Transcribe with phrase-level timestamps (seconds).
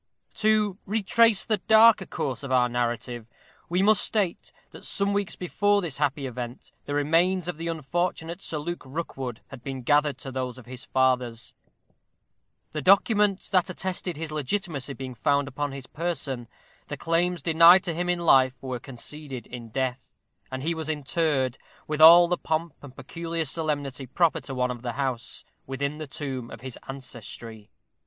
[0.41, 3.27] To retrace the darker course of our narrative,
[3.69, 8.41] we must state that some weeks before this happy event the remains of the unfortunate
[8.41, 11.53] Sir Luke Rookwood had been gathered to those of his fathers.
[12.71, 16.47] The document that attested his legitimacy being found upon his person,
[16.87, 20.15] the claims denied to him in life were conceded in death;
[20.51, 24.81] and he was interred, with all the pomp and peculiar solemnity proper to one of
[24.81, 27.69] the house, within the tomb of his ancestry.